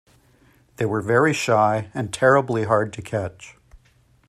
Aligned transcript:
They 0.77 0.85
were 0.87 1.01
very 1.03 1.31
shy 1.31 1.91
and 1.93 2.11
terribly 2.11 2.63
hard 2.63 2.91
to 2.93 3.03
catch. 3.03 3.55